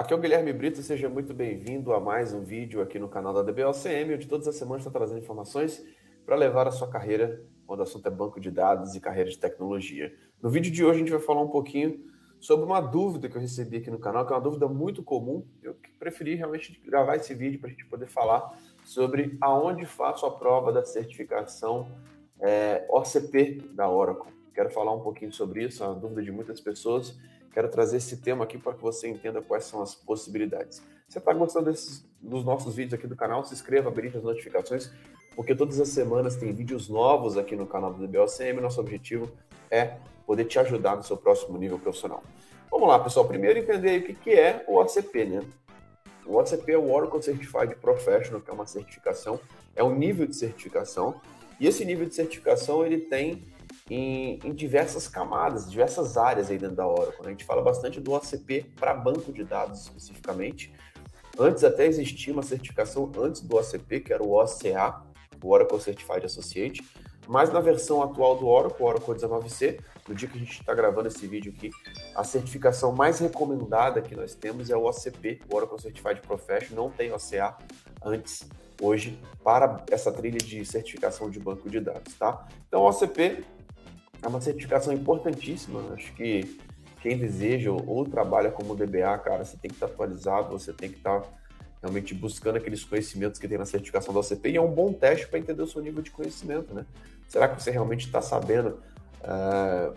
Aqui 0.00 0.12
é 0.12 0.16
o 0.16 0.20
Guilherme 0.20 0.52
Brito, 0.52 0.80
seja 0.80 1.08
muito 1.08 1.34
bem-vindo 1.34 1.92
a 1.92 1.98
mais 1.98 2.32
um 2.32 2.40
vídeo 2.40 2.80
aqui 2.80 3.00
no 3.00 3.08
canal 3.08 3.34
da 3.34 3.42
DBLCM, 3.42 4.14
onde 4.14 4.28
todas 4.28 4.46
as 4.46 4.54
semanas 4.54 4.86
está 4.86 4.96
trazendo 4.96 5.18
informações 5.18 5.84
para 6.24 6.36
levar 6.36 6.68
a 6.68 6.70
sua 6.70 6.88
carreira, 6.88 7.44
quando 7.66 7.80
o 7.80 7.82
assunto 7.82 8.06
é 8.06 8.10
banco 8.10 8.38
de 8.38 8.48
dados 8.48 8.94
e 8.94 9.00
carreira 9.00 9.28
de 9.28 9.36
tecnologia. 9.36 10.14
No 10.40 10.50
vídeo 10.50 10.70
de 10.70 10.84
hoje 10.84 10.94
a 10.94 10.98
gente 11.00 11.10
vai 11.10 11.18
falar 11.18 11.42
um 11.42 11.48
pouquinho 11.48 11.98
sobre 12.38 12.64
uma 12.64 12.80
dúvida 12.80 13.28
que 13.28 13.36
eu 13.36 13.40
recebi 13.40 13.78
aqui 13.78 13.90
no 13.90 13.98
canal, 13.98 14.24
que 14.24 14.32
é 14.32 14.36
uma 14.36 14.40
dúvida 14.40 14.68
muito 14.68 15.02
comum. 15.02 15.44
Eu 15.60 15.74
preferi 15.98 16.36
realmente 16.36 16.80
gravar 16.86 17.16
esse 17.16 17.34
vídeo 17.34 17.58
para 17.58 17.68
a 17.68 17.72
gente 17.72 17.84
poder 17.86 18.06
falar 18.06 18.56
sobre 18.84 19.36
aonde 19.40 19.84
faço 19.84 20.24
a 20.26 20.30
prova 20.30 20.72
da 20.72 20.84
certificação 20.84 21.90
é, 22.38 22.86
OCP 22.88 23.72
da 23.74 23.90
Oracle. 23.90 24.32
Quero 24.54 24.70
falar 24.70 24.94
um 24.94 25.00
pouquinho 25.00 25.32
sobre 25.32 25.64
isso, 25.64 25.82
é 25.82 25.88
uma 25.88 25.96
dúvida 25.96 26.22
de 26.22 26.30
muitas 26.30 26.60
pessoas 26.60 27.18
Quero 27.52 27.68
trazer 27.68 27.96
esse 27.96 28.18
tema 28.18 28.44
aqui 28.44 28.58
para 28.58 28.74
que 28.74 28.82
você 28.82 29.08
entenda 29.08 29.42
quais 29.42 29.64
são 29.64 29.82
as 29.82 29.94
possibilidades. 29.94 30.78
Se 31.08 31.14
você 31.14 31.18
está 31.18 31.32
gostando 31.32 31.70
desses, 31.70 32.04
dos 32.20 32.44
nossos 32.44 32.74
vídeos 32.74 32.94
aqui 32.94 33.06
do 33.06 33.16
canal, 33.16 33.44
se 33.44 33.54
inscreva, 33.54 33.88
habilite 33.88 34.16
as 34.16 34.22
notificações, 34.22 34.90
porque 35.34 35.54
todas 35.54 35.80
as 35.80 35.88
semanas 35.88 36.36
tem 36.36 36.52
vídeos 36.52 36.88
novos 36.88 37.38
aqui 37.38 37.56
no 37.56 37.66
canal 37.66 37.92
do 37.92 38.06
DBOCM. 38.06 38.60
Nosso 38.60 38.80
objetivo 38.80 39.30
é 39.70 39.96
poder 40.26 40.44
te 40.44 40.58
ajudar 40.58 40.96
no 40.96 41.02
seu 41.02 41.16
próximo 41.16 41.56
nível 41.56 41.78
profissional. 41.78 42.22
Vamos 42.70 42.88
lá, 42.88 42.98
pessoal. 42.98 43.26
Primeiro 43.26 43.58
entender 43.58 43.98
o 43.98 44.14
que 44.14 44.32
é 44.32 44.64
o 44.68 44.78
OCP, 44.78 45.24
né? 45.24 45.42
O 46.26 46.36
OCP 46.36 46.72
é 46.72 46.78
o 46.78 46.92
Oracle 46.92 47.22
Certified 47.22 47.74
Professional, 47.76 48.42
que 48.42 48.50
é 48.50 48.52
uma 48.52 48.66
certificação, 48.66 49.40
é 49.74 49.82
um 49.82 49.94
nível 49.94 50.26
de 50.26 50.36
certificação. 50.36 51.18
E 51.58 51.66
esse 51.66 51.84
nível 51.84 52.06
de 52.06 52.14
certificação 52.14 52.84
ele 52.84 52.98
tem 52.98 53.44
em, 53.90 54.38
em, 54.44 54.52
diversas 54.52 55.08
camadas, 55.08 55.70
diversas 55.70 56.16
áreas 56.16 56.50
aí 56.50 56.58
dentro 56.58 56.76
da 56.76 56.86
Oracle. 56.86 57.22
Né? 57.22 57.28
A 57.28 57.30
gente 57.30 57.44
fala 57.44 57.62
bastante 57.62 58.00
do 58.00 58.12
OCP 58.12 58.66
para 58.76 58.94
banco 58.94 59.32
de 59.32 59.44
dados 59.44 59.82
especificamente. 59.82 60.72
Antes 61.38 61.62
até 61.64 61.86
existia 61.86 62.32
uma 62.32 62.42
certificação 62.42 63.10
antes 63.18 63.40
do 63.40 63.56
OCP, 63.56 64.00
que 64.00 64.12
era 64.12 64.22
o 64.22 64.32
OCA, 64.32 65.02
o 65.42 65.50
Oracle 65.50 65.80
Certified 65.80 66.26
Associate, 66.26 66.82
mas 67.28 67.52
na 67.52 67.60
versão 67.60 68.02
atual 68.02 68.36
do 68.36 68.46
Oracle, 68.46 68.84
Oracle 68.84 69.14
19c, 69.14 69.78
no 70.08 70.14
dia 70.14 70.28
que 70.28 70.36
a 70.36 70.40
gente 70.40 70.60
está 70.60 70.74
gravando 70.74 71.08
esse 71.08 71.26
vídeo 71.26 71.52
aqui, 71.54 71.70
a 72.14 72.24
certificação 72.24 72.90
mais 72.90 73.18
recomendada 73.18 74.00
que 74.00 74.16
nós 74.16 74.34
temos 74.34 74.70
é 74.70 74.76
o 74.76 74.84
OCP, 74.84 75.42
o 75.50 75.54
Oracle 75.54 75.80
Certified 75.80 76.22
Professional, 76.22 76.86
não 76.86 76.90
tem 76.90 77.12
OCA 77.12 77.56
antes, 78.02 78.48
hoje, 78.80 79.20
para 79.44 79.84
essa 79.90 80.10
trilha 80.10 80.38
de 80.38 80.64
certificação 80.64 81.28
de 81.28 81.38
banco 81.38 81.68
de 81.68 81.80
dados, 81.80 82.14
tá? 82.14 82.48
Então, 82.66 82.80
o 82.80 82.88
OCP 82.88 83.44
é 84.22 84.28
uma 84.28 84.40
certificação 84.40 84.92
importantíssima. 84.92 85.80
Acho 85.92 86.12
que 86.14 86.58
quem 87.00 87.16
deseja 87.16 87.70
ou 87.70 88.04
trabalha 88.04 88.50
como 88.50 88.74
DBA, 88.74 89.18
cara, 89.18 89.44
você 89.44 89.56
tem 89.56 89.68
que 89.68 89.76
estar 89.76 89.86
atualizado, 89.86 90.58
você 90.58 90.72
tem 90.72 90.90
que 90.90 90.96
estar 90.96 91.22
realmente 91.80 92.14
buscando 92.14 92.56
aqueles 92.56 92.84
conhecimentos 92.84 93.38
que 93.38 93.46
tem 93.46 93.56
na 93.56 93.64
certificação 93.64 94.12
da 94.12 94.20
OCP 94.20 94.50
e 94.50 94.56
é 94.56 94.60
um 94.60 94.70
bom 94.70 94.92
teste 94.92 95.28
para 95.28 95.38
entender 95.38 95.62
o 95.62 95.66
seu 95.66 95.80
nível 95.80 96.02
de 96.02 96.10
conhecimento, 96.10 96.74
né? 96.74 96.84
Será 97.28 97.46
que 97.48 97.62
você 97.62 97.70
realmente 97.70 98.06
está 98.06 98.20
sabendo 98.20 98.80
uh, 99.20 99.94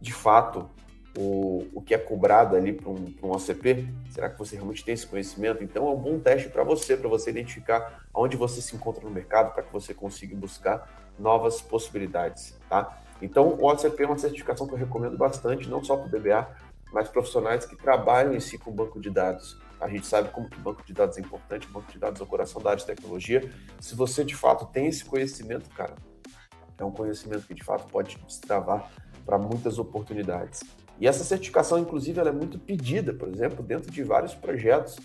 de 0.00 0.12
fato 0.12 0.68
o, 1.16 1.66
o 1.72 1.80
que 1.80 1.94
é 1.94 1.98
cobrado 1.98 2.56
ali 2.56 2.72
para 2.72 2.90
um, 2.90 3.14
um 3.22 3.30
OCP? 3.30 3.88
Será 4.10 4.28
que 4.28 4.38
você 4.38 4.56
realmente 4.56 4.84
tem 4.84 4.92
esse 4.92 5.06
conhecimento? 5.06 5.62
Então 5.62 5.86
é 5.88 5.90
um 5.90 5.96
bom 5.96 6.18
teste 6.18 6.48
para 6.48 6.62
você, 6.62 6.96
para 6.96 7.08
você 7.08 7.30
identificar 7.30 8.04
onde 8.12 8.36
você 8.36 8.60
se 8.60 8.74
encontra 8.76 9.02
no 9.02 9.10
mercado, 9.10 9.54
para 9.54 9.62
que 9.62 9.72
você 9.72 9.94
consiga 9.94 10.36
buscar 10.36 11.12
novas 11.18 11.62
possibilidades, 11.62 12.58
tá? 12.68 13.00
Então, 13.22 13.48
o 13.48 13.66
OCP 13.70 14.02
é 14.02 14.06
uma 14.06 14.18
certificação 14.18 14.66
que 14.66 14.74
eu 14.74 14.78
recomendo 14.78 15.16
bastante, 15.16 15.68
não 15.68 15.82
só 15.82 15.96
para 15.96 16.06
o 16.06 16.10
DBA, 16.10 16.48
mas 16.92 17.08
profissionais 17.08 17.66
que 17.66 17.76
trabalham 17.76 18.34
em 18.34 18.40
si 18.40 18.56
com 18.56 18.70
banco 18.70 19.00
de 19.00 19.10
dados. 19.10 19.58
A 19.80 19.88
gente 19.88 20.06
sabe 20.06 20.30
como 20.30 20.48
que 20.48 20.58
banco 20.58 20.82
de 20.84 20.92
dados 20.92 21.18
é 21.18 21.20
importante, 21.20 21.66
banco 21.66 21.90
de 21.90 21.98
dados 21.98 22.20
é 22.20 22.24
o 22.24 22.26
coração 22.26 22.62
da 22.62 22.70
área 22.70 22.80
de 22.80 22.86
tecnologia. 22.86 23.50
Se 23.80 23.94
você 23.94 24.24
de 24.24 24.34
fato 24.34 24.66
tem 24.66 24.86
esse 24.86 25.04
conhecimento, 25.04 25.68
cara, 25.70 25.94
é 26.78 26.84
um 26.84 26.90
conhecimento 26.90 27.46
que 27.46 27.54
de 27.54 27.64
fato 27.64 27.86
pode 27.88 28.16
destravar 28.26 28.90
para 29.26 29.38
muitas 29.38 29.78
oportunidades. 29.78 30.62
E 31.00 31.08
essa 31.08 31.24
certificação, 31.24 31.78
inclusive, 31.78 32.20
ela 32.20 32.30
é 32.30 32.32
muito 32.32 32.58
pedida, 32.58 33.12
por 33.12 33.28
exemplo, 33.28 33.62
dentro 33.62 33.90
de 33.90 34.02
vários 34.02 34.34
projetos. 34.34 34.96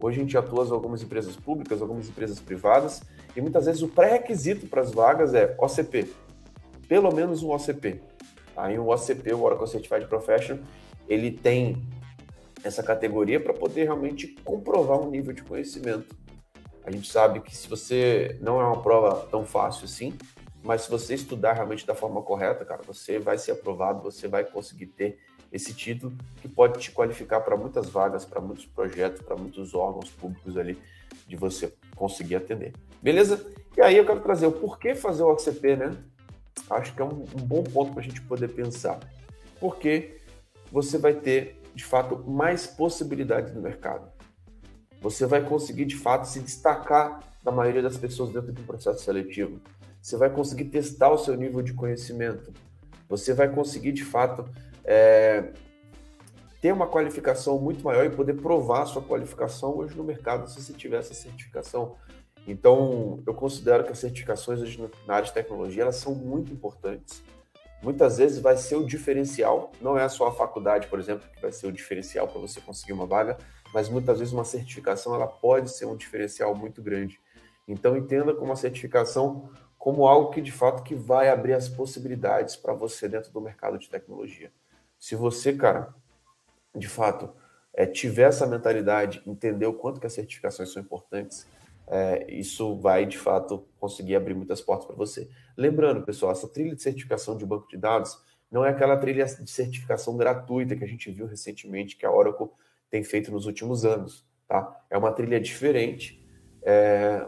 Hoje 0.00 0.18
a 0.18 0.22
gente 0.22 0.36
atua 0.36 0.64
em 0.66 0.70
algumas 0.70 1.02
empresas 1.02 1.36
públicas, 1.36 1.80
algumas 1.80 2.08
empresas 2.08 2.40
privadas, 2.40 3.02
e 3.36 3.40
muitas 3.40 3.66
vezes 3.66 3.82
o 3.82 3.88
pré-requisito 3.88 4.66
para 4.66 4.80
as 4.80 4.92
vagas 4.92 5.34
é 5.34 5.54
OCP, 5.58 6.12
pelo 6.88 7.12
menos 7.12 7.42
um 7.42 7.50
OCP. 7.50 8.00
Aí 8.56 8.78
o 8.78 8.88
OCP, 8.88 9.32
o 9.32 9.42
Oracle 9.42 9.66
Certified 9.66 10.06
Professional, 10.06 10.62
ele 11.08 11.30
tem 11.30 11.82
essa 12.62 12.82
categoria 12.82 13.38
para 13.38 13.52
poder 13.52 13.84
realmente 13.84 14.28
comprovar 14.44 14.98
um 14.98 15.10
nível 15.10 15.32
de 15.32 15.42
conhecimento. 15.42 16.16
A 16.84 16.90
gente 16.90 17.10
sabe 17.10 17.40
que 17.40 17.54
se 17.54 17.68
você 17.68 18.38
não 18.40 18.60
é 18.60 18.64
uma 18.64 18.82
prova 18.82 19.26
tão 19.30 19.44
fácil 19.44 19.84
assim, 19.84 20.16
mas 20.62 20.82
se 20.82 20.90
você 20.90 21.14
estudar 21.14 21.52
realmente 21.52 21.86
da 21.86 21.94
forma 21.94 22.22
correta, 22.22 22.64
cara, 22.64 22.82
você 22.86 23.18
vai 23.18 23.36
ser 23.36 23.52
aprovado, 23.52 24.02
você 24.02 24.26
vai 24.26 24.44
conseguir 24.44 24.86
ter 24.86 25.18
esse 25.52 25.74
título 25.74 26.12
que 26.40 26.48
pode 26.48 26.80
te 26.80 26.90
qualificar 26.90 27.40
para 27.40 27.56
muitas 27.56 27.88
vagas, 27.88 28.24
para 28.24 28.40
muitos 28.40 28.66
projetos, 28.66 29.22
para 29.22 29.36
muitos 29.36 29.74
órgãos 29.74 30.10
públicos 30.10 30.56
ali 30.56 30.78
de 31.28 31.36
você 31.36 31.72
conseguir 31.94 32.36
atender. 32.36 32.72
Beleza? 33.00 33.46
E 33.76 33.80
aí 33.80 33.96
eu 33.96 34.06
quero 34.06 34.20
trazer 34.20 34.46
o 34.46 34.52
porquê 34.52 34.94
fazer 34.94 35.22
o 35.22 35.32
OCP, 35.32 35.76
né? 35.76 35.96
Acho 36.70 36.94
que 36.94 37.02
é 37.02 37.04
um, 37.04 37.24
um 37.36 37.44
bom 37.44 37.62
ponto 37.62 37.92
para 37.92 38.00
a 38.00 38.04
gente 38.04 38.20
poder 38.22 38.48
pensar. 38.48 38.98
Porque 39.60 40.18
você 40.70 40.98
vai 40.98 41.14
ter, 41.14 41.60
de 41.74 41.84
fato, 41.84 42.18
mais 42.28 42.66
possibilidades 42.66 43.54
no 43.54 43.60
mercado. 43.60 44.10
Você 45.00 45.26
vai 45.26 45.42
conseguir, 45.42 45.84
de 45.84 45.96
fato, 45.96 46.26
se 46.26 46.40
destacar 46.40 47.20
da 47.42 47.52
maioria 47.52 47.82
das 47.82 47.96
pessoas 47.96 48.32
dentro 48.32 48.52
do 48.52 48.62
processo 48.62 49.04
seletivo. 49.04 49.60
Você 50.00 50.16
vai 50.16 50.30
conseguir 50.30 50.64
testar 50.66 51.10
o 51.10 51.18
seu 51.18 51.36
nível 51.36 51.62
de 51.62 51.74
conhecimento. 51.74 52.52
Você 53.08 53.32
vai 53.32 53.48
conseguir, 53.48 53.92
de 53.92 54.04
fato, 54.04 54.48
é, 54.84 55.52
ter 56.60 56.72
uma 56.72 56.86
qualificação 56.86 57.58
muito 57.58 57.84
maior 57.84 58.06
e 58.06 58.10
poder 58.10 58.34
provar 58.34 58.86
sua 58.86 59.02
qualificação 59.02 59.76
hoje 59.76 59.94
no 59.94 60.02
mercado 60.02 60.48
se 60.48 60.62
você 60.62 60.72
tiver 60.72 60.98
essa 60.98 61.12
certificação. 61.12 61.96
Então, 62.46 63.22
eu 63.26 63.34
considero 63.34 63.84
que 63.84 63.92
as 63.92 63.98
certificações 63.98 64.60
na 65.06 65.14
área 65.14 65.26
de 65.26 65.32
tecnologia 65.32 65.82
elas 65.82 65.96
são 65.96 66.14
muito 66.14 66.52
importantes. 66.52 67.22
Muitas 67.82 68.18
vezes 68.18 68.38
vai 68.38 68.56
ser 68.56 68.76
o 68.76 68.86
diferencial, 68.86 69.70
não 69.80 69.98
é 69.98 70.08
só 70.08 70.28
a 70.28 70.32
faculdade, 70.32 70.86
por 70.86 70.98
exemplo, 70.98 71.28
que 71.34 71.40
vai 71.40 71.52
ser 71.52 71.66
o 71.66 71.72
diferencial 71.72 72.26
para 72.26 72.40
você 72.40 72.60
conseguir 72.60 72.92
uma 72.92 73.06
vaga, 73.06 73.36
mas 73.72 73.88
muitas 73.88 74.18
vezes 74.18 74.32
uma 74.32 74.44
certificação 74.44 75.14
ela 75.14 75.26
pode 75.26 75.70
ser 75.70 75.84
um 75.86 75.96
diferencial 75.96 76.54
muito 76.54 76.82
grande. 76.82 77.20
Então, 77.68 77.96
entenda 77.96 78.34
como 78.34 78.52
a 78.52 78.56
certificação 78.56 79.50
como 79.84 80.06
algo 80.06 80.30
que 80.30 80.40
de 80.40 80.50
fato 80.50 80.82
que 80.82 80.94
vai 80.94 81.28
abrir 81.28 81.52
as 81.52 81.68
possibilidades 81.68 82.56
para 82.56 82.72
você 82.72 83.06
dentro 83.06 83.30
do 83.30 83.38
mercado 83.38 83.78
de 83.78 83.86
tecnologia. 83.90 84.50
Se 84.98 85.14
você, 85.14 85.52
cara, 85.52 85.94
de 86.74 86.88
fato, 86.88 87.30
é, 87.74 87.84
tiver 87.84 88.28
essa 88.28 88.46
mentalidade, 88.46 89.22
entender 89.26 89.66
o 89.66 89.74
quanto 89.74 90.00
que 90.00 90.06
as 90.06 90.14
certificações 90.14 90.72
são 90.72 90.80
importantes, 90.80 91.46
é, 91.86 92.26
isso 92.32 92.76
vai 92.78 93.04
de 93.06 93.18
fato 93.18 93.66
conseguir 93.78 94.16
abrir 94.16 94.34
muitas 94.34 94.60
portas 94.60 94.86
para 94.86 94.96
você. 94.96 95.28
Lembrando, 95.56 96.02
pessoal, 96.02 96.32
essa 96.32 96.48
trilha 96.48 96.74
de 96.74 96.82
certificação 96.82 97.36
de 97.36 97.44
banco 97.44 97.68
de 97.68 97.76
dados 97.76 98.18
não 98.50 98.64
é 98.64 98.70
aquela 98.70 98.96
trilha 98.96 99.24
de 99.24 99.50
certificação 99.50 100.16
gratuita 100.16 100.76
que 100.76 100.84
a 100.84 100.88
gente 100.88 101.10
viu 101.10 101.26
recentemente 101.26 101.96
que 101.96 102.06
a 102.06 102.12
Oracle 102.12 102.48
tem 102.90 103.02
feito 103.02 103.30
nos 103.32 103.46
últimos 103.46 103.84
anos, 103.84 104.26
tá? 104.46 104.80
É 104.88 104.96
uma 104.96 105.12
trilha 105.12 105.40
diferente. 105.40 106.24
É... 106.62 107.26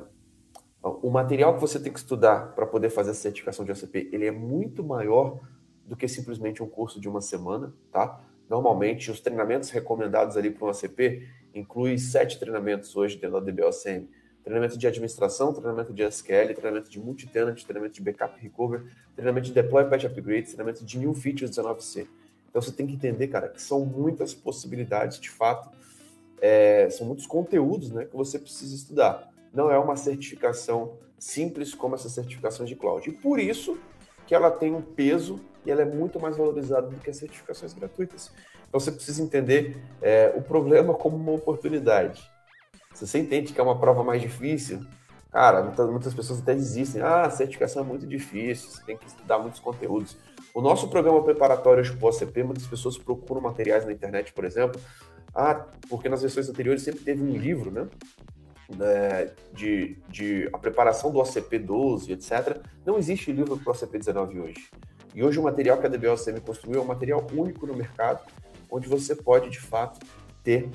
O 0.83 1.11
material 1.11 1.55
que 1.55 1.61
você 1.61 1.81
tem 1.81 1.93
que 1.93 1.99
estudar 1.99 2.55
para 2.55 2.65
poder 2.65 2.91
fazer 2.91 3.11
a 3.11 3.15
certificação 3.15 3.65
de 3.65 3.73
OCP, 3.73 4.09
ele 4.13 4.25
é 4.25 4.31
muito 4.31 4.85
maior 4.85 5.41
do 5.85 5.97
que 5.97 6.07
simplesmente 6.07 6.63
um 6.63 6.69
curso 6.69 7.01
de 7.01 7.09
uma 7.09 7.21
semana, 7.21 7.75
tá? 7.91 8.25
Normalmente, 8.49 9.11
os 9.11 9.21
treinamentos 9.21 9.71
recomendados 9.71 10.37
ali 10.37 10.51
para 10.51 10.65
um 10.65 10.71
ACP 10.71 11.29
incluem 11.53 11.99
sete 11.99 12.39
treinamentos 12.39 12.95
hoje 12.95 13.17
dentro 13.17 13.41
da 13.41 13.51
DBOCM 13.51 14.09
treinamento 14.47 14.79
de 14.79 14.87
administração, 14.87 15.53
treinamento 15.53 15.93
de 15.93 16.05
SQL, 16.05 16.55
treinamento 16.55 16.89
de 16.89 17.01
multi-tenant, 17.01 17.61
treinamento 17.65 17.95
de 17.95 18.01
backup 18.01 18.41
recover, 18.41 18.85
treinamento 19.17 19.49
de 19.49 19.53
deploy 19.53 19.85
patch 19.91 20.05
upgrade, 20.05 20.47
treinamento 20.47 20.85
de 20.85 20.99
new 20.99 21.13
features 21.13 21.51
19c. 21.51 22.07
Então 22.49 22.63
você 22.63 22.71
tem 22.71 22.87
que 22.87 22.93
entender, 22.93 23.27
cara, 23.27 23.49
que 23.49 23.61
são 23.61 23.85
muitas 23.85 24.33
possibilidades, 24.35 25.19
de 25.19 25.31
fato, 25.31 25.69
é, 26.41 26.89
são 26.91 27.09
muitos 27.09 27.27
conteúdos 27.27 27.91
né, 27.91 28.05
que 28.05 28.17
você 28.17 28.39
precisa 28.39 28.73
estudar. 28.73 29.33
Não 29.53 29.69
é 29.69 29.77
uma 29.77 29.97
certificação 29.97 30.93
simples 31.19 31.75
como 31.75 31.97
essas 31.97 32.13
certificações 32.13 32.69
de 32.69 32.77
cloud. 32.77 33.11
E 33.11 33.13
por 33.13 33.41
isso 33.41 33.77
que 34.29 34.35
ela 34.35 34.53
tem 34.53 34.73
um 34.73 34.81
peso 34.81 35.41
e 35.65 35.73
ela 35.73 35.83
é 35.83 35.85
muito 35.85 36.21
mais 36.21 36.37
valorizada 36.37 36.87
do 36.87 37.01
que 37.01 37.11
as 37.11 37.17
certificações 37.17 37.73
gratuitas. 37.73 38.31
Então 38.69 38.79
você 38.79 38.93
precisa 38.93 39.21
entender 39.25 39.77
é, 40.01 40.33
o 40.37 40.41
problema 40.41 40.95
como 40.95 41.17
uma 41.17 41.33
oportunidade. 41.33 42.36
Se 42.97 43.07
você 43.07 43.19
entende 43.19 43.53
que 43.53 43.61
é 43.61 43.63
uma 43.63 43.79
prova 43.79 44.03
mais 44.03 44.23
difícil, 44.23 44.81
cara, 45.31 45.63
muitas, 45.63 45.91
muitas 45.91 46.15
pessoas 46.15 46.41
até 46.41 46.55
desistem. 46.55 47.03
Ah, 47.03 47.29
certificação 47.29 47.83
é 47.83 47.87
muito 47.87 48.07
difícil, 48.07 48.71
você 48.71 48.83
tem 48.85 48.97
que 48.97 49.07
estudar 49.07 49.39
muitos 49.39 49.61
conteúdos. 49.61 50.17
O 50.55 50.63
nosso 50.63 50.89
programa 50.89 51.23
preparatório 51.23 51.85
para 51.99 52.07
o 52.07 52.09
OCP, 52.09 52.43
muitas 52.43 52.67
pessoas 52.67 52.97
procuram 52.97 53.43
materiais 53.43 53.85
na 53.85 53.93
internet, 53.93 54.33
por 54.33 54.47
exemplo. 54.47 54.81
Ah, 55.35 55.67
porque 55.91 56.09
nas 56.09 56.23
versões 56.23 56.49
anteriores 56.49 56.83
sempre 56.83 57.01
teve 57.01 57.23
um 57.23 57.37
livro, 57.37 57.71
né? 57.71 57.87
né 58.75 59.31
de, 59.53 59.99
de 60.09 60.49
a 60.51 60.57
preparação 60.57 61.13
do 61.13 61.19
OCP 61.19 61.59
12, 61.59 62.11
etc. 62.13 62.63
Não 62.87 62.97
existe 62.97 63.31
livro 63.31 63.59
para 63.59 63.73
o 63.73 63.77
OCP 63.77 63.99
19 63.99 64.41
hoje. 64.41 64.71
E 65.15 65.23
hoje 65.23 65.39
o 65.39 65.43
material 65.43 65.77
que 65.77 65.87
a 65.87 65.91
DBOCM 65.91 66.41
construiu 66.41 66.81
é 66.81 66.83
um 66.83 66.87
material 66.87 67.27
único 67.35 67.67
no 67.67 67.75
mercado, 67.75 68.25
onde 68.71 68.89
você 68.89 69.15
pode, 69.15 69.51
de 69.51 69.61
fato, 69.61 70.01
ter 70.43 70.71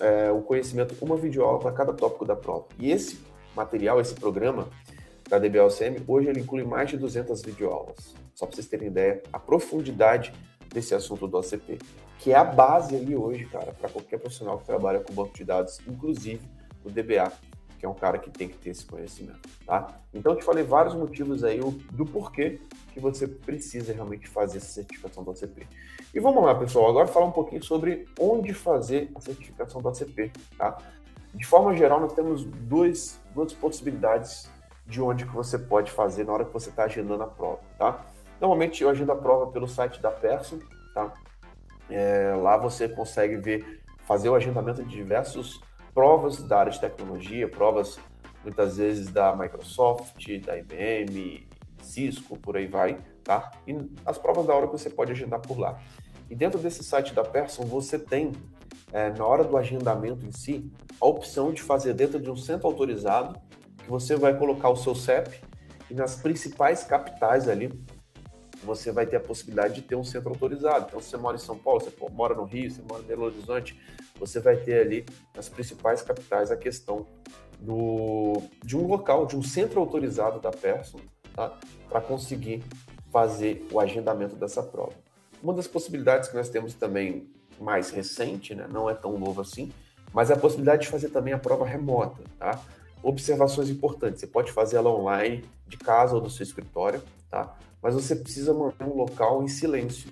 é, 0.00 0.30
o 0.30 0.42
conhecimento, 0.42 0.94
uma 1.00 1.16
videoaula 1.16 1.58
para 1.58 1.72
cada 1.72 1.92
tópico 1.92 2.24
da 2.24 2.36
prova. 2.36 2.66
E 2.78 2.90
esse 2.90 3.18
material, 3.54 4.00
esse 4.00 4.14
programa 4.14 4.68
da 5.28 5.38
DBLCM, 5.38 6.02
hoje 6.06 6.28
ele 6.28 6.40
inclui 6.40 6.64
mais 6.64 6.90
de 6.90 6.96
200 6.96 7.42
videoaulas. 7.42 8.14
Só 8.34 8.46
para 8.46 8.54
vocês 8.54 8.66
terem 8.66 8.88
ideia, 8.88 9.22
a 9.32 9.38
profundidade 9.38 10.32
desse 10.72 10.94
assunto 10.94 11.26
do 11.26 11.38
OCP, 11.38 11.78
que 12.18 12.32
é 12.32 12.36
a 12.36 12.44
base 12.44 12.94
ali 12.94 13.16
hoje, 13.16 13.46
cara, 13.46 13.72
para 13.72 13.88
qualquer 13.88 14.18
profissional 14.18 14.58
que 14.58 14.66
trabalha 14.66 15.00
com 15.00 15.12
banco 15.12 15.34
de 15.34 15.44
dados, 15.44 15.80
inclusive 15.86 16.40
o 16.84 16.90
DBA, 16.90 17.32
que 17.78 17.84
é 17.84 17.88
um 17.88 17.94
cara 17.94 18.18
que 18.18 18.30
tem 18.30 18.48
que 18.48 18.56
ter 18.56 18.70
esse 18.70 18.84
conhecimento, 18.84 19.48
tá? 19.66 20.00
Então 20.12 20.32
eu 20.32 20.38
te 20.38 20.44
falei 20.44 20.64
vários 20.64 20.94
motivos 20.94 21.44
aí 21.44 21.60
do 21.92 22.06
porquê 22.06 22.60
que 22.92 23.00
você 23.00 23.26
precisa 23.28 23.92
realmente 23.92 24.26
fazer 24.26 24.58
essa 24.58 24.68
certificação 24.68 25.22
do 25.22 25.30
OCP. 25.30 25.66
E 26.14 26.20
vamos 26.20 26.42
lá, 26.42 26.54
pessoal, 26.54 26.88
agora 26.88 27.06
falar 27.06 27.26
um 27.26 27.32
pouquinho 27.32 27.62
sobre 27.62 28.06
onde 28.18 28.54
fazer 28.54 29.10
a 29.14 29.20
certificação 29.20 29.82
do 29.82 29.88
OCP, 29.88 30.32
tá? 30.56 30.78
De 31.34 31.44
forma 31.44 31.76
geral, 31.76 32.00
nós 32.00 32.14
temos 32.14 32.44
dois, 32.44 33.20
duas 33.34 33.52
possibilidades 33.52 34.48
de 34.86 35.02
onde 35.02 35.26
que 35.26 35.34
você 35.34 35.58
pode 35.58 35.90
fazer 35.90 36.24
na 36.24 36.32
hora 36.32 36.44
que 36.44 36.52
você 36.52 36.70
está 36.70 36.84
agendando 36.84 37.22
a 37.22 37.26
prova, 37.26 37.60
tá? 37.78 38.06
Normalmente 38.40 38.82
eu 38.82 38.88
agendo 38.88 39.12
a 39.12 39.16
prova 39.16 39.50
pelo 39.50 39.66
site 39.66 40.00
da 40.00 40.10
Person, 40.10 40.58
tá? 40.94 41.12
É, 41.90 42.34
lá 42.40 42.56
você 42.56 42.88
consegue 42.88 43.36
ver, 43.36 43.82
fazer 44.06 44.28
o 44.28 44.34
agendamento 44.34 44.82
de 44.82 44.96
diversas 44.96 45.60
provas 45.96 46.42
da 46.42 46.58
área 46.58 46.70
de 46.70 46.78
tecnologia, 46.78 47.48
provas 47.48 47.98
muitas 48.44 48.76
vezes 48.76 49.08
da 49.08 49.34
Microsoft, 49.34 50.28
da 50.44 50.58
IBM, 50.58 51.48
Cisco, 51.80 52.38
por 52.38 52.54
aí 52.54 52.66
vai, 52.66 53.00
tá? 53.24 53.50
E 53.66 53.74
as 54.04 54.18
provas 54.18 54.44
da 54.44 54.54
hora 54.54 54.66
que 54.66 54.72
você 54.72 54.90
pode 54.90 55.12
agendar 55.12 55.40
por 55.40 55.58
lá. 55.58 55.80
E 56.28 56.34
dentro 56.34 56.58
desse 56.58 56.84
site 56.84 57.14
da 57.14 57.24
Person, 57.24 57.64
você 57.64 57.98
tem, 57.98 58.32
é, 58.92 59.08
na 59.08 59.24
hora 59.24 59.42
do 59.42 59.56
agendamento 59.56 60.26
em 60.26 60.32
si, 60.32 60.70
a 61.00 61.06
opção 61.06 61.50
de 61.50 61.62
fazer 61.62 61.94
dentro 61.94 62.20
de 62.20 62.30
um 62.30 62.36
centro 62.36 62.66
autorizado, 62.66 63.40
que 63.78 63.88
você 63.88 64.16
vai 64.16 64.36
colocar 64.36 64.68
o 64.68 64.76
seu 64.76 64.94
CEP, 64.94 65.40
e 65.90 65.94
nas 65.94 66.16
principais 66.16 66.84
capitais 66.84 67.48
ali, 67.48 67.72
você 68.62 68.92
vai 68.92 69.06
ter 69.06 69.16
a 69.16 69.20
possibilidade 69.20 69.76
de 69.76 69.82
ter 69.82 69.94
um 69.94 70.04
centro 70.04 70.28
autorizado. 70.28 70.86
Então, 70.88 71.00
se 71.00 71.08
você 71.08 71.16
mora 71.16 71.36
em 71.36 71.40
São 71.40 71.56
Paulo, 71.56 71.80
você 71.80 71.90
mora 72.12 72.34
no 72.34 72.44
Rio, 72.44 72.70
você 72.70 72.82
mora 72.82 73.02
em 73.02 73.06
Belo 73.06 73.24
Horizonte, 73.24 73.80
você 74.18 74.40
vai 74.40 74.56
ter 74.56 74.80
ali 74.80 75.06
nas 75.34 75.48
principais 75.48 76.02
capitais 76.02 76.50
a 76.50 76.56
questão 76.56 77.06
do, 77.60 78.42
de 78.64 78.76
um 78.76 78.86
local, 78.86 79.26
de 79.26 79.36
um 79.36 79.42
centro 79.42 79.80
autorizado 79.80 80.40
da 80.40 80.50
Person, 80.50 80.98
tá? 81.34 81.58
para 81.88 82.00
conseguir 82.00 82.62
fazer 83.10 83.66
o 83.70 83.80
agendamento 83.80 84.36
dessa 84.36 84.62
prova. 84.62 84.92
Uma 85.42 85.54
das 85.54 85.66
possibilidades 85.66 86.28
que 86.28 86.36
nós 86.36 86.48
temos 86.48 86.74
também 86.74 87.28
mais 87.60 87.90
recente, 87.90 88.54
né, 88.54 88.66
não 88.70 88.90
é 88.90 88.94
tão 88.94 89.18
novo 89.18 89.40
assim, 89.40 89.72
mas 90.12 90.30
é 90.30 90.34
a 90.34 90.36
possibilidade 90.36 90.82
de 90.82 90.88
fazer 90.88 91.08
também 91.10 91.32
a 91.32 91.38
prova 91.38 91.66
remota, 91.66 92.22
tá? 92.38 92.60
Observações 93.02 93.68
importantes, 93.68 94.20
você 94.20 94.26
pode 94.26 94.52
fazer 94.52 94.76
ela 94.76 94.90
online, 94.90 95.44
de 95.66 95.76
casa 95.76 96.14
ou 96.14 96.20
do 96.20 96.30
seu 96.30 96.42
escritório, 96.42 97.02
tá? 97.30 97.56
Mas 97.82 97.94
você 97.94 98.16
precisa 98.16 98.52
manter 98.52 98.84
um 98.84 98.94
local 98.94 99.42
em 99.42 99.48
silêncio. 99.48 100.10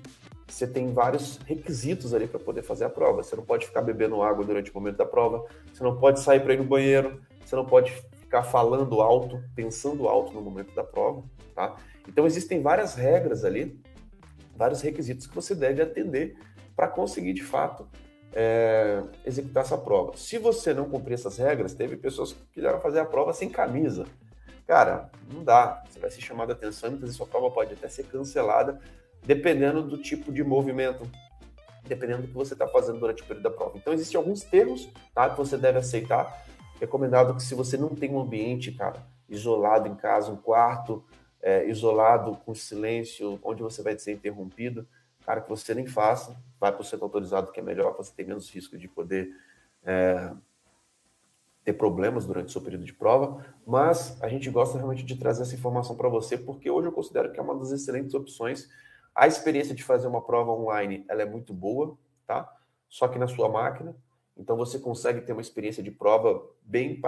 Você 0.55 0.67
tem 0.67 0.93
vários 0.93 1.39
requisitos 1.39 2.15
ali 2.15 2.27
para 2.27 2.39
poder 2.39 2.63
fazer 2.63 2.85
a 2.85 2.91
prova. 2.91 3.23
Você 3.23 3.35
não 3.35 3.45
pode 3.45 3.67
ficar 3.67 3.83
bebendo 3.83 4.23
água 4.23 4.45
durante 4.45 4.71
o 4.71 4.75
momento 4.75 4.97
da 4.97 5.07
prova, 5.07 5.45
você 5.73 5.83
não 5.83 5.99
pode 5.99 6.21
sair 6.21 6.41
para 6.41 6.55
ir 6.55 6.59
no 6.59 6.65
banheiro, 6.65 7.21
você 7.45 7.57
não 7.57 7.65
pode 7.65 7.91
ficar 8.21 8.45
falando 8.45 9.01
alto, 9.01 9.43
pensando 9.55 10.09
alto 10.09 10.33
no 10.33 10.41
momento 10.41 10.73
da 10.75 10.85
prova, 10.85 11.25
tá? 11.55 11.77
Então 12.09 12.25
existem 12.25 12.63
várias 12.63 12.95
regras 12.95 13.45
ali 13.45 13.81
vários 14.57 14.81
requisitos 14.81 15.27
que 15.27 15.35
você 15.35 15.55
deve 15.55 15.83
atender 15.83 16.37
para 16.77 16.89
conseguir 16.89 17.33
de 17.33 17.43
fato 17.43 17.89
é, 18.33 19.03
executar 19.25 19.65
essa 19.65 19.79
prova. 19.79 20.17
Se 20.17 20.39
você 20.39 20.73
não 20.73 20.89
cumprir 20.89 21.15
essas 21.15 21.37
regras, 21.37 21.75
teve 21.75 21.97
pessoas 21.97 22.33
que 22.33 22.41
quiseram 22.55 22.81
fazer 22.81 23.01
a 23.01 23.05
prova 23.05 23.33
sem 23.33 23.49
camisa. 23.49 24.07
Cara, 24.67 25.11
não 25.33 25.45
dá. 25.45 25.83
Você 25.89 25.99
vai 25.99 26.11
ser 26.11 26.21
chamado 26.21 26.51
a 26.51 26.53
atenção, 26.53 26.91
muitas 26.91 27.09
vezes 27.09 27.17
sua 27.17 27.27
prova 27.27 27.51
pode 27.51 27.75
até 27.75 27.89
ser 27.89 28.05
cancelada, 28.05 28.81
dependendo 29.25 29.83
do 29.83 29.99
tipo 29.99 30.33
de 30.33 30.43
movimento, 30.43 31.09
dependendo 31.87 32.23
do 32.23 32.29
que 32.29 32.35
você 32.35 32.55
está 32.55 32.67
fazendo 32.67 33.01
durante 33.01 33.23
o 33.23 33.27
período 33.27 33.45
da 33.45 33.51
prova. 33.51 33.77
Então, 33.77 33.93
existem 33.93 34.19
alguns 34.19 34.43
termos 34.43 34.89
tá, 35.15 35.31
que 35.31 35.37
você 35.37 35.57
deve 35.57 35.79
aceitar. 35.79 36.45
Recomendado 36.81 37.35
que 37.35 37.43
se 37.43 37.55
você 37.55 37.77
não 37.77 37.91
tem 37.91 38.11
um 38.11 38.21
ambiente, 38.21 38.73
cara, 38.73 39.03
isolado 39.29 39.89
em 39.89 39.95
casa, 39.95 40.31
um 40.31 40.37
quarto, 40.37 41.05
é, 41.43 41.69
isolado, 41.69 42.37
com 42.45 42.55
silêncio, 42.55 43.39
onde 43.43 43.63
você 43.63 43.83
vai 43.83 43.99
ser 43.99 44.13
interrompido, 44.13 44.87
cara, 45.25 45.41
que 45.41 45.49
você 45.49 45.75
nem 45.75 45.87
faça, 45.87 46.37
vai 46.59 46.73
para 46.73 46.81
o 46.81 46.85
centro 46.85 47.05
autorizado, 47.05 47.53
que 47.53 47.61
é 47.61 47.63
melhor, 47.63 47.95
você 47.97 48.13
tem 48.15 48.27
menos 48.27 48.51
risco 48.51 48.79
de 48.79 48.89
poder 48.89 49.31
é, 49.85 50.33
ter 51.63 51.75
problemas 51.75 52.27
durante 52.27 52.49
o 52.49 52.51
seu 52.51 52.61
período 52.61 52.85
de 52.85 52.93
prova, 52.93 53.45
mas 53.67 54.21
a 54.23 54.29
gente 54.29 54.51
gosta 54.51 54.77
realmente 54.77 55.03
de 55.03 55.17
trazer 55.17 55.43
essa 55.43 55.55
informação 55.55 55.97
para 55.97 56.09
você, 56.09 56.37
porque 56.37 56.71
hoje 56.71 56.89
eu 56.89 56.93
considero 56.93 57.33
que 57.33 57.39
é 57.39 57.43
uma 57.43 57.57
das 57.57 57.71
excelentes 57.73 58.15
opções. 58.15 58.69
A 59.15 59.27
experiência 59.27 59.75
de 59.75 59.85
fazer 59.85 60.09
uma 60.09 60.23
prova 60.23 60.51
online, 60.51 61.05
ela 61.09 61.23
é 61.23 61.25
muito 61.25 61.55
boa, 61.55 61.97
tá? 62.27 62.53
Só 62.89 63.07
que 63.09 63.19
na 63.19 63.29
sua 63.29 63.49
máquina, 63.49 63.97
então 64.37 64.57
você 64.57 64.79
consegue 64.79 65.21
ter 65.21 65.33
uma 65.33 65.41
experiência 65.41 65.83
de 65.83 65.91
prova 65.91 66.45
bem, 66.63 67.01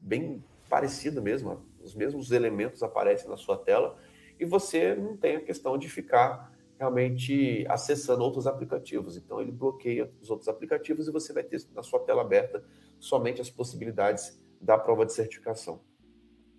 bem 0.00 0.44
parecida 0.68 1.20
mesmo, 1.20 1.64
os 1.82 1.94
mesmos 1.94 2.30
elementos 2.30 2.82
aparecem 2.82 3.28
na 3.28 3.36
sua 3.36 3.56
tela 3.56 3.96
e 4.38 4.44
você 4.44 4.94
não 4.94 5.16
tem 5.16 5.36
a 5.36 5.40
questão 5.40 5.78
de 5.78 5.88
ficar 5.88 6.52
realmente 6.78 7.64
acessando 7.68 8.24
outros 8.24 8.46
aplicativos. 8.46 9.16
Então 9.16 9.40
ele 9.40 9.52
bloqueia 9.52 10.10
os 10.20 10.30
outros 10.30 10.48
aplicativos 10.48 11.06
e 11.06 11.12
você 11.12 11.32
vai 11.32 11.44
ter 11.44 11.62
na 11.74 11.82
sua 11.82 12.00
tela 12.00 12.22
aberta 12.22 12.64
somente 12.98 13.40
as 13.40 13.48
possibilidades 13.48 14.36
da 14.60 14.76
prova 14.76 15.06
de 15.06 15.12
certificação. 15.12 15.80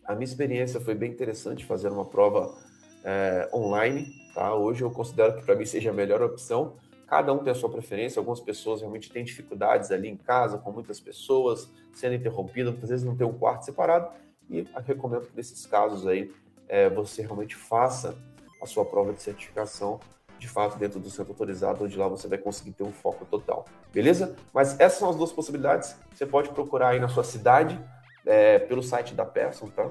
A 0.05 0.13
minha 0.13 0.25
experiência 0.25 0.79
foi 0.79 0.95
bem 0.95 1.11
interessante 1.11 1.65
fazer 1.65 1.89
uma 1.89 2.05
prova 2.05 2.57
é, 3.03 3.49
online. 3.53 4.22
Tá? 4.33 4.53
Hoje 4.53 4.83
eu 4.83 4.91
considero 4.91 5.35
que 5.35 5.43
para 5.43 5.55
mim 5.55 5.65
seja 5.65 5.91
a 5.91 5.93
melhor 5.93 6.21
opção. 6.21 6.75
Cada 7.07 7.31
um 7.31 7.39
tem 7.39 7.51
a 7.51 7.55
sua 7.55 7.69
preferência. 7.69 8.19
Algumas 8.19 8.39
pessoas 8.39 8.81
realmente 8.81 9.11
têm 9.11 9.23
dificuldades 9.23 9.91
ali 9.91 10.09
em 10.09 10.17
casa, 10.17 10.57
com 10.57 10.71
muitas 10.71 10.99
pessoas, 10.99 11.69
sendo 11.93 12.15
interrompidas, 12.15 12.71
muitas 12.71 12.89
vezes 12.89 13.05
não 13.05 13.15
tem 13.15 13.27
um 13.27 13.33
quarto 13.33 13.65
separado. 13.65 14.09
E 14.49 14.65
recomendo 14.85 15.27
que 15.27 15.35
nesses 15.35 15.65
casos 15.65 16.07
aí 16.07 16.33
é, 16.67 16.89
você 16.89 17.21
realmente 17.21 17.55
faça 17.55 18.17
a 18.61 18.65
sua 18.65 18.85
prova 18.85 19.13
de 19.13 19.21
certificação 19.21 19.99
de 20.39 20.49
fato 20.49 20.77
dentro 20.77 20.99
do 20.99 21.09
centro 21.09 21.31
autorizado, 21.31 21.85
onde 21.85 21.97
lá 21.97 22.07
você 22.07 22.27
vai 22.27 22.37
conseguir 22.37 22.71
ter 22.71 22.83
um 22.83 22.91
foco 22.91 23.25
total. 23.25 23.65
Beleza? 23.93 24.35
Mas 24.53 24.77
essas 24.79 24.99
são 24.99 25.09
as 25.09 25.15
duas 25.15 25.31
possibilidades. 25.31 25.95
Você 26.13 26.25
pode 26.25 26.49
procurar 26.49 26.89
aí 26.89 26.99
na 26.99 27.07
sua 27.07 27.23
cidade, 27.23 27.79
é, 28.25 28.59
pelo 28.59 28.83
site 28.83 29.13
da 29.13 29.25
Person, 29.25 29.67
tá? 29.67 29.89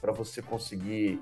Para 0.00 0.12
você 0.12 0.40
conseguir 0.40 1.20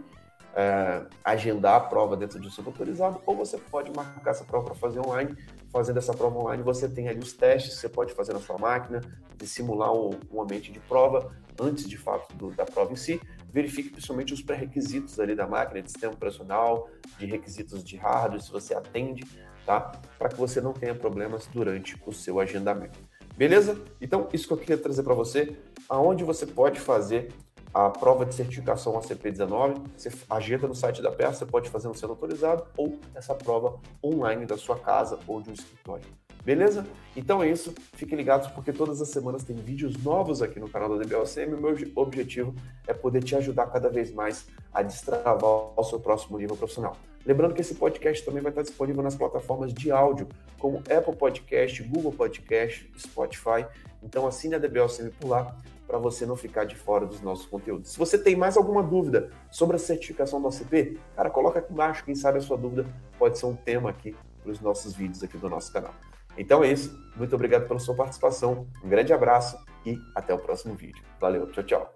é, 0.54 1.04
agendar 1.24 1.74
a 1.74 1.80
prova 1.80 2.16
dentro 2.16 2.40
de 2.40 2.46
um 2.46 2.50
centro 2.50 2.70
autorizado, 2.70 3.20
ou 3.26 3.36
você 3.36 3.58
pode 3.58 3.90
marcar 3.94 4.30
essa 4.30 4.44
prova 4.44 4.66
para 4.66 4.74
fazer 4.74 5.00
online. 5.00 5.36
Fazendo 5.70 5.98
essa 5.98 6.14
prova 6.14 6.38
online, 6.38 6.62
você 6.62 6.88
tem 6.88 7.08
ali 7.08 7.18
os 7.18 7.32
testes 7.32 7.74
que 7.74 7.80
você 7.80 7.88
pode 7.88 8.14
fazer 8.14 8.32
na 8.32 8.38
sua 8.38 8.56
máquina, 8.56 9.00
de 9.36 9.46
simular 9.46 9.92
um, 9.92 10.10
um 10.32 10.40
ambiente 10.40 10.70
de 10.70 10.78
prova 10.80 11.34
antes 11.60 11.88
de 11.88 11.96
fato 11.96 12.34
do, 12.36 12.50
da 12.52 12.64
prova 12.64 12.92
em 12.92 12.96
si. 12.96 13.20
Verifique 13.50 13.90
principalmente 13.90 14.32
os 14.32 14.42
pré-requisitos 14.42 15.18
ali 15.18 15.34
da 15.34 15.46
máquina, 15.46 15.82
de 15.82 15.90
sistema 15.90 16.12
operacional, 16.12 16.88
de 17.18 17.26
requisitos 17.26 17.82
de 17.82 17.96
hardware, 17.96 18.42
se 18.42 18.50
você 18.50 18.74
atende, 18.74 19.24
tá? 19.66 19.92
Para 20.18 20.28
que 20.28 20.36
você 20.36 20.60
não 20.60 20.72
tenha 20.72 20.94
problemas 20.94 21.46
durante 21.52 22.00
o 22.06 22.12
seu 22.12 22.38
agendamento. 22.38 22.98
Beleza? 23.36 23.82
Então, 24.00 24.28
isso 24.32 24.46
que 24.46 24.52
eu 24.52 24.58
queria 24.58 24.78
trazer 24.78 25.02
para 25.02 25.14
você, 25.14 25.56
aonde 25.88 26.22
você 26.22 26.46
pode 26.46 26.78
fazer 26.78 27.28
a 27.74 27.90
prova 27.90 28.24
de 28.24 28.34
certificação 28.34 28.92
ACP19, 28.94 29.82
você 29.96 30.10
agenda 30.30 30.68
no 30.68 30.74
site 30.74 31.02
da 31.02 31.10
peça, 31.10 31.40
você 31.40 31.46
pode 31.46 31.68
fazer 31.68 31.88
no 31.88 31.94
sendo 31.94 32.10
autorizado 32.10 32.64
ou 32.76 33.00
essa 33.16 33.34
prova 33.34 33.80
online 34.02 34.46
da 34.46 34.56
sua 34.56 34.78
casa 34.78 35.18
ou 35.26 35.42
de 35.42 35.50
um 35.50 35.52
escritório. 35.52 36.04
Beleza? 36.44 36.86
Então 37.16 37.42
é 37.42 37.48
isso. 37.48 37.74
Fiquem 37.94 38.16
ligados 38.16 38.46
porque 38.48 38.72
todas 38.72 39.00
as 39.00 39.08
semanas 39.08 39.42
tem 39.42 39.56
vídeos 39.56 39.96
novos 40.04 40.40
aqui 40.40 40.60
no 40.60 40.68
canal 40.68 40.90
da 40.90 41.02
DBLCM. 41.02 41.54
O 41.54 41.60
meu 41.60 41.76
objetivo 41.96 42.54
é 42.86 42.92
poder 42.92 43.24
te 43.24 43.34
ajudar 43.34 43.66
cada 43.66 43.88
vez 43.88 44.12
mais 44.12 44.46
a 44.72 44.82
destravar 44.82 45.72
o 45.76 45.82
seu 45.82 45.98
próximo 45.98 46.38
nível 46.38 46.54
profissional. 46.54 46.96
Lembrando 47.24 47.54
que 47.54 47.62
esse 47.62 47.74
podcast 47.74 48.22
também 48.24 48.42
vai 48.42 48.52
estar 48.52 48.62
disponível 48.62 49.02
nas 49.02 49.16
plataformas 49.16 49.72
de 49.72 49.90
áudio, 49.90 50.28
como 50.58 50.78
Apple 50.78 51.16
Podcast, 51.16 51.82
Google 51.82 52.12
Podcast, 52.12 52.92
Spotify. 52.98 53.66
Então 54.02 54.26
assine 54.26 54.54
a 54.54 54.58
DBLCM 54.58 55.10
por 55.18 55.28
lá 55.28 55.56
para 55.86 55.98
você 55.98 56.24
não 56.24 56.36
ficar 56.36 56.64
de 56.64 56.74
fora 56.74 57.06
dos 57.06 57.20
nossos 57.20 57.46
conteúdos. 57.46 57.92
Se 57.92 57.98
você 57.98 58.18
tem 58.18 58.36
mais 58.36 58.56
alguma 58.56 58.82
dúvida 58.82 59.30
sobre 59.50 59.76
a 59.76 59.78
certificação 59.78 60.40
do 60.40 60.48
ACP, 60.48 60.98
cara, 61.14 61.30
coloca 61.30 61.58
aqui 61.58 61.72
embaixo, 61.72 62.04
quem 62.04 62.14
sabe 62.14 62.38
a 62.38 62.40
sua 62.40 62.56
dúvida 62.56 62.86
pode 63.18 63.38
ser 63.38 63.46
um 63.46 63.54
tema 63.54 63.90
aqui 63.90 64.16
para 64.42 64.52
os 64.52 64.60
nossos 64.60 64.94
vídeos 64.94 65.22
aqui 65.22 65.38
do 65.38 65.48
nosso 65.48 65.72
canal. 65.72 65.94
Então 66.36 66.64
é 66.64 66.72
isso. 66.72 66.98
Muito 67.16 67.34
obrigado 67.34 67.66
pela 67.66 67.78
sua 67.78 67.94
participação. 67.94 68.66
Um 68.82 68.88
grande 68.88 69.12
abraço 69.12 69.56
e 69.86 69.98
até 70.14 70.34
o 70.34 70.38
próximo 70.38 70.74
vídeo. 70.74 71.02
Valeu, 71.20 71.50
tchau, 71.50 71.64
tchau. 71.64 71.93